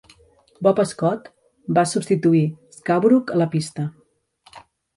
Bob 0.67 0.79
Scott 0.91 1.27
va 1.79 1.83
substituir 1.93 2.41
Scarborough 2.79 3.37
a 3.37 3.39
la 3.43 3.51
pista. 3.55 3.89